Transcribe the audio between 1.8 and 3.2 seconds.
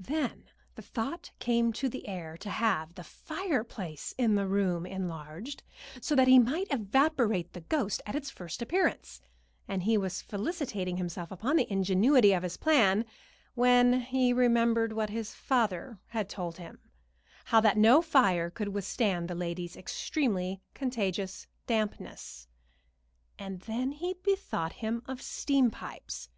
the heir to have the